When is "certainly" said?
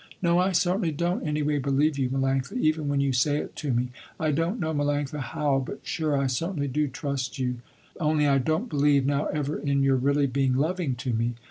0.51-0.89, 6.25-6.67